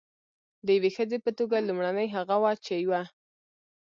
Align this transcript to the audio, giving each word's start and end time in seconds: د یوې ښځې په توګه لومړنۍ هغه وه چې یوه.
د 0.65 0.67
یوې 0.77 0.91
ښځې 0.97 1.17
په 1.25 1.31
توګه 1.39 1.65
لومړنۍ 1.67 2.07
هغه 2.15 2.35
وه 2.41 2.51
چې 2.65 2.73
یوه. 2.85 3.01